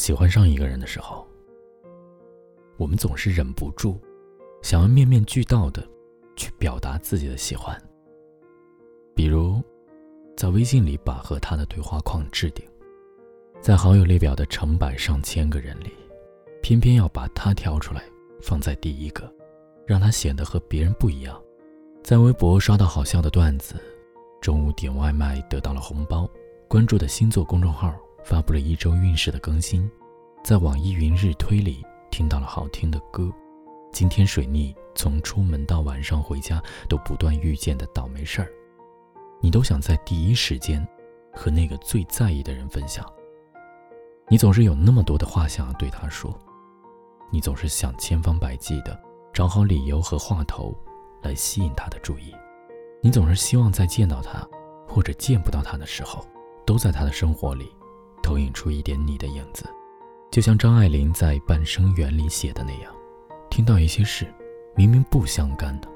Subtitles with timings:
[0.00, 1.28] 喜欢上一个人的时候，
[2.78, 4.00] 我们总是忍不住，
[4.62, 5.86] 想要面面俱到的
[6.36, 7.78] 去表达自己的喜欢。
[9.14, 9.62] 比如，
[10.38, 12.64] 在微信里把和他的对话框置顶，
[13.60, 15.92] 在好友列表的成百上千个人里，
[16.62, 18.02] 偏偏要把他挑出来
[18.40, 19.30] 放在第一个，
[19.86, 21.38] 让他显得和别人不一样。
[22.02, 23.74] 在微博刷到好笑的段子，
[24.40, 26.26] 中午点外卖得到了红包，
[26.68, 27.94] 关注的星座公众号
[28.24, 29.90] 发布了一周运势的更新，
[30.42, 33.30] 在网易云日推里听到了好听的歌，
[33.92, 38.48] 今天水逆，从出门到晚上回家都不断遇见的倒霉事儿，
[39.40, 40.86] 你都想在第一时间
[41.32, 43.04] 和那个最在意的人分享。
[44.28, 46.38] 你总是有那么多的话想要对他说，
[47.30, 48.96] 你总是想千方百计的
[49.32, 50.74] 找好理由和话头。
[51.22, 52.34] 来吸引他的注意，
[53.02, 54.42] 你总是希望在见到他
[54.88, 56.26] 或者见不到他的时候，
[56.64, 57.70] 都在他的生活里
[58.22, 59.64] 投影出一点你的影子，
[60.30, 62.94] 就像张爱玲在《半生缘》里写的那样，
[63.50, 64.32] 听到一些事，
[64.76, 65.88] 明明不相干的，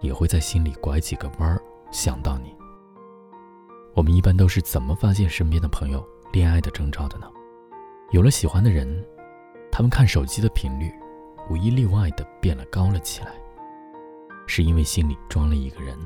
[0.00, 2.54] 也会在心里拐几个弯儿想到你。
[3.94, 7.26] 我们一般都是怎么发现身边的朋友恋爱的征兆的呢？
[8.10, 9.04] 有了喜欢的人，
[9.70, 10.92] 他们看手机的频率
[11.48, 13.32] 无一例外的变了高了起来。
[14.46, 15.96] 是因为心里装了一个人，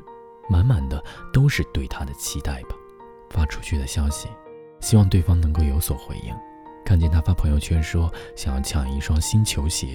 [0.48, 2.76] 满满的都是对他的期待吧。
[3.30, 4.28] 发出去的消息，
[4.80, 6.34] 希望对方能够有所回应。
[6.84, 9.94] 看见他发朋友圈说想要抢一双新球鞋，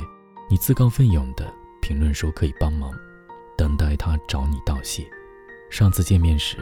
[0.50, 2.92] 你自告奋勇的评论说可以帮忙，
[3.58, 5.06] 等待他找你道谢。
[5.70, 6.58] 上次见面时，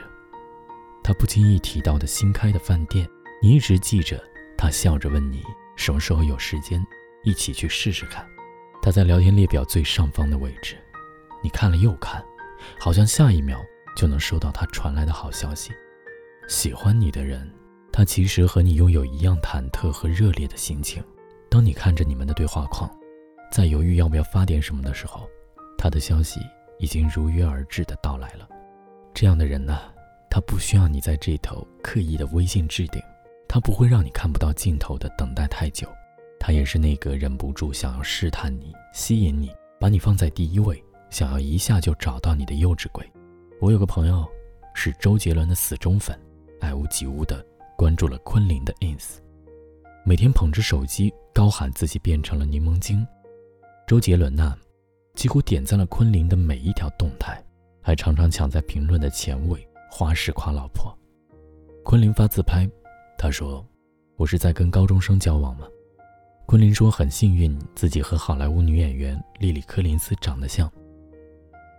[1.04, 3.06] 他不经意提到的新开的饭店，
[3.42, 4.22] 你一直记着。
[4.58, 5.44] 他笑着问你
[5.76, 6.86] 什么时候有时间，
[7.24, 8.24] 一起去试试看。
[8.80, 10.78] 他在聊天列表最上方的位置。
[11.42, 12.24] 你看了又看，
[12.80, 13.60] 好像下一秒
[13.96, 15.72] 就能收到他传来的好消息。
[16.48, 17.52] 喜欢你的人，
[17.92, 21.04] 他其实和你拥有一样忐忑和热烈的心情。
[21.50, 22.90] 当你看着你们的对话框，
[23.52, 25.28] 在犹豫要不要发点什么的时候，
[25.78, 26.40] 他的消息
[26.80, 28.48] 已经如约而至的到来了。
[29.14, 29.78] 这样的人呢，
[30.30, 33.02] 他不需要你在这头刻意的微信置顶，
[33.48, 35.88] 他不会让你看不到尽头的等待太久。
[36.40, 40.82] 他也是那个忍不住想要试探你、吸引你、把你放在第一位。
[41.10, 43.06] 想要一下就找到你的幼稚鬼，
[43.60, 44.26] 我有个朋友
[44.74, 46.18] 是周杰伦的死忠粉，
[46.62, 47.46] 爱屋及乌的
[47.82, 49.16] 关注了昆凌的 ins，
[50.06, 53.04] 每天捧着手机高喊自己变成了柠檬精。
[53.88, 54.56] 周杰伦呐，
[55.16, 57.44] 几乎点赞了昆凌的每一条动态，
[57.82, 60.96] 还常常抢在评论的前位，花式夸老婆。
[61.84, 62.70] 昆凌发自拍，
[63.18, 63.66] 他说
[64.16, 65.68] ：“我是在跟高中生交往吗？”
[66.46, 70.72] 昆凌说：“很幸运，自己和好莱坞女演员莉莉·柯林斯长得像。”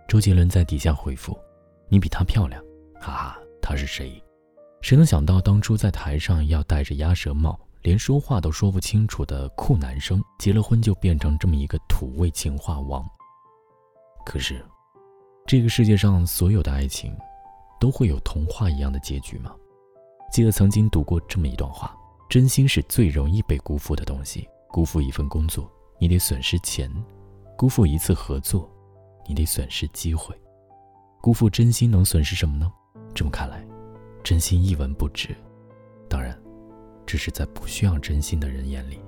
[0.05, 1.33] 周杰伦在底下回复
[1.87, 2.61] ：“你比她漂亮，
[2.99, 4.21] 哈哈，她是谁？
[4.83, 13.09] 谁能想到当初在台上要戴着鸭舌帽，连说话都说不清楚的酷男生，结了婚就变成这么一个土味情话王？
[14.25, 14.61] 可是，
[15.47, 17.15] 这个世界上所有的爱情，
[17.79, 19.55] 都会有童话一样的结局吗？
[20.33, 21.95] 记得曾经读过这么一段话：
[22.29, 24.45] 真心是最容易被辜负的东西。
[24.67, 26.89] 辜负一份工作，你得损失钱；
[27.57, 28.69] 辜负一次合作。”
[29.25, 30.37] 你得损失机会，
[31.21, 32.69] 辜负真心能损失什么呢？
[33.15, 33.62] 这么看来，
[34.23, 35.35] 真心一文不值。
[36.09, 36.37] 当然，
[37.05, 38.99] 这是在不需要真心的人眼里，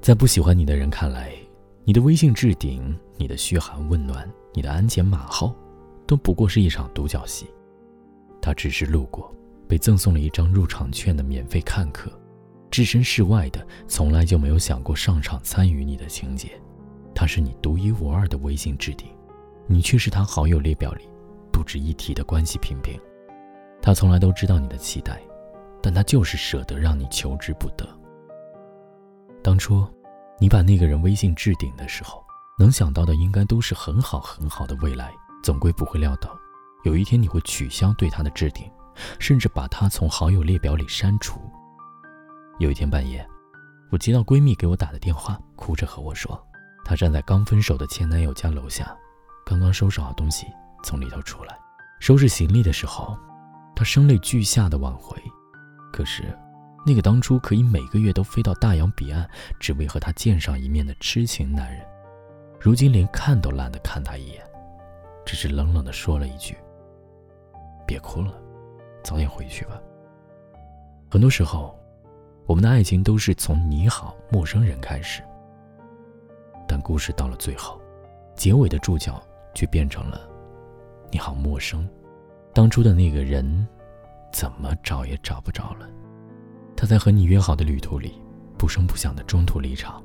[0.00, 1.32] 在不喜欢你的人看来，
[1.84, 5.54] 你的微信置顶、你的嘘寒问暖、你的鞍前马后，
[6.06, 7.46] 都不过是一场独角戏。
[8.40, 9.34] 他只是路过，
[9.66, 12.10] 被赠送了一张入场券的免费看客，
[12.70, 16.50] 置身事外的，从来就没有想过上场参与你的情节。
[17.14, 19.08] 他是你独一无二的微信置顶，
[19.66, 21.04] 你却是他好友列表里
[21.52, 22.98] 不值一提的关系平平。
[23.82, 25.20] 他从来都知道你的期待，
[25.82, 27.84] 但他就是舍得让你求之不得。
[29.42, 29.84] 当初，
[30.38, 32.24] 你把那个人微信置顶的时候，
[32.56, 35.12] 能想到的应该都是很好很好的未来，
[35.42, 36.30] 总归不会料到，
[36.84, 38.70] 有一天你会取消对他的置顶，
[39.18, 41.40] 甚至把他从好友列表里删除。
[42.60, 43.26] 有一天半夜，
[43.90, 46.40] 我接到闺蜜给我打的电话，哭着和我说。
[46.84, 48.96] 她站在刚分手的前男友家楼下，
[49.44, 50.46] 刚刚收拾好东西
[50.84, 51.58] 从里头出来，
[52.00, 53.16] 收拾行李的时候，
[53.74, 55.16] 他声泪俱下的挽回。
[55.92, 56.36] 可是，
[56.86, 59.28] 那个当初可以每个月都飞到大洋彼岸，
[59.60, 61.86] 只为和他见上一面的痴情男人，
[62.58, 64.42] 如今连看都懒得看他一眼，
[65.24, 66.56] 只是冷冷的说了一句
[67.86, 68.34] ：“别哭了，
[69.02, 69.80] 早点回去吧。”
[71.10, 71.78] 很多时候，
[72.46, 75.22] 我们的爱情都是从你好陌生人开始。
[76.66, 77.80] 但故事到了最后，
[78.34, 79.22] 结尾的注脚
[79.54, 80.26] 却变成了
[81.12, 81.86] “你好陌生”。
[82.54, 83.66] 当初的那个人，
[84.32, 85.88] 怎么找也找不着了。
[86.76, 88.12] 他在和你约好的旅途里，
[88.58, 90.02] 不声不响的中途离场，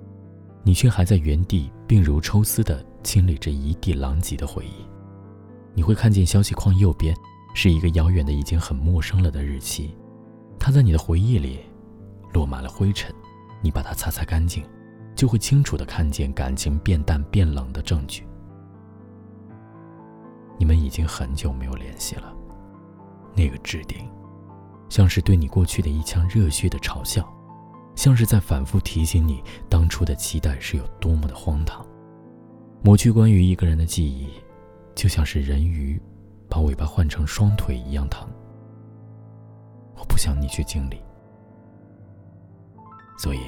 [0.63, 4.85] 你却还在原地病如抽丝的清理着一地狼藉的回忆。
[5.73, 7.15] 你会看见消息框右边
[7.53, 9.95] 是一个遥远的、已经很陌生了的日期，
[10.57, 11.59] 它在你的回忆里
[12.33, 13.13] 落满了灰尘。
[13.61, 14.63] 你把它擦擦干净，
[15.15, 18.23] 就会清楚的看见感情变淡变冷的证据。
[20.59, 22.33] 你们已经很久没有联系了，
[23.37, 24.09] 那个置顶，
[24.89, 27.31] 像是对你过去的一腔热血的嘲笑，
[27.95, 31.85] 像是在反复提醒你当初的期待是有多么的荒唐。
[32.83, 34.29] 抹去关于一个人的记忆，
[34.95, 36.01] 就像是人鱼
[36.49, 38.27] 把尾巴换成双腿一样疼。
[39.95, 40.99] 我不想你去经历，
[43.17, 43.39] 所以，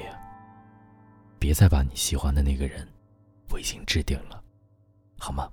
[1.38, 2.86] 别再把你喜欢的那个人，
[3.52, 4.42] 微信置顶了，
[5.18, 5.48] 好吗？